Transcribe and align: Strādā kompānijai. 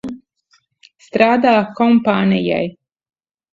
Strādā 1.09 1.53
kompānijai. 1.81 2.65